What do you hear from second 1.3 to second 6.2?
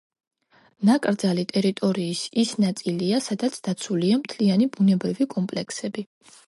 ტერიტორიის ის ნაწილია, სადაც დაცულია მთლიანი ბუნებრივი კომპლექსები.